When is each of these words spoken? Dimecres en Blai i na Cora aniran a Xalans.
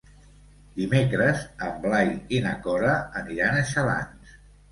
Dimecres 0.79 1.43
en 1.67 1.75
Blai 1.83 2.09
i 2.37 2.41
na 2.47 2.55
Cora 2.65 2.97
aniran 3.23 3.59
a 3.61 3.67
Xalans. 3.75 4.35